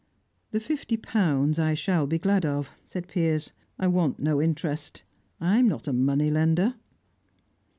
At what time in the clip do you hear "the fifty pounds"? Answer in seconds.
0.49-1.59